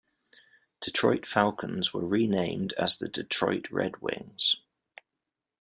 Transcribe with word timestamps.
Detroit 0.79 1.27
Falcons 1.27 1.93
were 1.93 2.03
renamed 2.03 2.73
as 2.73 2.97
the 2.97 3.07
Detroit 3.07 3.69
Red 3.69 4.01
Wings. 4.01 4.55